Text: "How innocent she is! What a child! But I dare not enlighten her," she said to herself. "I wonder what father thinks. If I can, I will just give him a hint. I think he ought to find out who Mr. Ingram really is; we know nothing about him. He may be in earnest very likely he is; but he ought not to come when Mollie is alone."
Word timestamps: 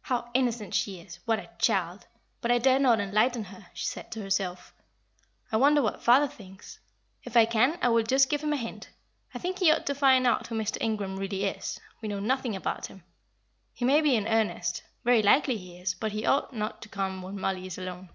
"How 0.00 0.30
innocent 0.32 0.72
she 0.72 1.00
is! 1.02 1.18
What 1.26 1.38
a 1.38 1.50
child! 1.58 2.06
But 2.40 2.50
I 2.50 2.56
dare 2.56 2.78
not 2.78 2.98
enlighten 2.98 3.44
her," 3.44 3.66
she 3.74 3.84
said 3.84 4.10
to 4.12 4.22
herself. 4.22 4.72
"I 5.52 5.58
wonder 5.58 5.82
what 5.82 6.02
father 6.02 6.28
thinks. 6.28 6.78
If 7.24 7.36
I 7.36 7.44
can, 7.44 7.78
I 7.82 7.88
will 7.90 8.02
just 8.02 8.30
give 8.30 8.42
him 8.42 8.54
a 8.54 8.56
hint. 8.56 8.88
I 9.34 9.38
think 9.38 9.58
he 9.58 9.70
ought 9.70 9.84
to 9.84 9.94
find 9.94 10.26
out 10.26 10.46
who 10.46 10.54
Mr. 10.54 10.78
Ingram 10.80 11.18
really 11.18 11.44
is; 11.44 11.78
we 12.00 12.08
know 12.08 12.20
nothing 12.20 12.56
about 12.56 12.86
him. 12.86 13.04
He 13.74 13.84
may 13.84 14.00
be 14.00 14.16
in 14.16 14.26
earnest 14.26 14.82
very 15.04 15.22
likely 15.22 15.58
he 15.58 15.76
is; 15.78 15.92
but 15.92 16.12
he 16.12 16.24
ought 16.24 16.54
not 16.54 16.80
to 16.80 16.88
come 16.88 17.20
when 17.20 17.38
Mollie 17.38 17.66
is 17.66 17.76
alone." 17.76 18.08